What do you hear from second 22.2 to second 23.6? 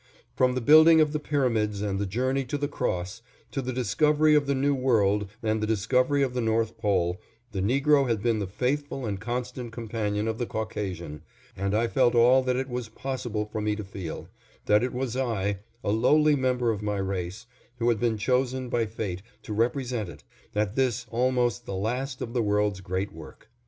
of the world's great work.